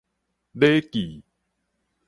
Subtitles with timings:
[0.57, 1.23] 禮記